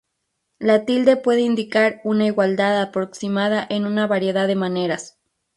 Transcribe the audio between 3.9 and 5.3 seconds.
variedad de maneras.